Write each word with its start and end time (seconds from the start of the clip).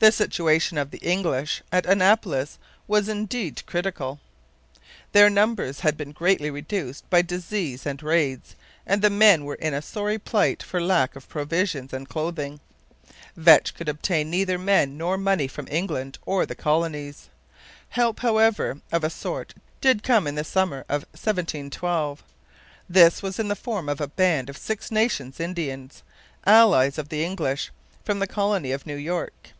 The 0.00 0.10
situation 0.10 0.76
of 0.76 0.90
the 0.90 0.98
English 0.98 1.62
at 1.70 1.86
Annapolis 1.86 2.58
was 2.88 3.08
indeed 3.08 3.64
critical. 3.64 4.18
Their 5.12 5.30
numbers 5.30 5.78
had 5.80 5.96
been 5.96 6.10
greatly 6.10 6.50
reduced 6.50 7.08
by 7.10 7.22
disease 7.22 7.86
and 7.86 8.02
raids 8.02 8.56
and 8.84 9.02
the 9.02 9.08
men 9.08 9.44
were 9.44 9.54
in 9.54 9.72
a 9.72 9.80
sorry 9.80 10.18
plight 10.18 10.64
for 10.64 10.82
lack 10.82 11.14
of 11.14 11.28
provisions 11.28 11.92
and 11.92 12.08
clothing. 12.08 12.58
Vetch 13.36 13.76
could 13.76 13.88
obtain 13.88 14.30
neither 14.30 14.58
men 14.58 14.98
nor 14.98 15.16
money 15.16 15.46
from 15.46 15.68
England 15.70 16.18
or 16.26 16.44
the 16.44 16.56
colonies. 16.56 17.28
Help, 17.90 18.18
however, 18.18 18.80
of 18.90 19.04
a 19.04 19.10
sort 19.10 19.54
did 19.80 20.02
come 20.02 20.26
in 20.26 20.34
the 20.34 20.42
summer 20.42 20.80
of 20.88 21.02
1712. 21.12 22.24
This 22.88 23.22
was 23.22 23.38
in 23.38 23.46
the 23.46 23.54
form 23.54 23.88
of 23.88 24.00
a 24.00 24.08
band 24.08 24.50
of 24.50 24.58
Six 24.58 24.90
Nation 24.90 25.32
Indians, 25.38 26.02
allies 26.44 26.98
of 26.98 27.10
the 27.10 27.24
English, 27.24 27.70
from 28.04 28.18
the 28.18 28.26
colony 28.26 28.72
of 28.72 28.86
New 28.86 28.96
York. 28.96 29.50